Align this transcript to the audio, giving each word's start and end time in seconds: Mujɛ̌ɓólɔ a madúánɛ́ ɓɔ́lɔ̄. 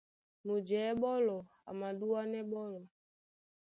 Mujɛ̌ɓólɔ 0.45 1.37
a 1.69 1.71
madúánɛ́ 1.79 2.41
ɓɔ́lɔ̄. 2.51 2.85